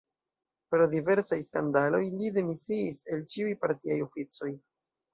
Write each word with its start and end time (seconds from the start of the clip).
Pro 0.71 0.87
diversaj 0.93 1.39
skandaloj 1.49 2.01
li 2.15 2.33
demisiis 2.39 3.05
el 3.13 3.25
ĉiuj 3.37 3.57
partiaj 3.63 4.03
oficoj. 4.11 4.55